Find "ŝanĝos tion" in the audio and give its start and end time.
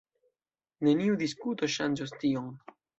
1.77-2.55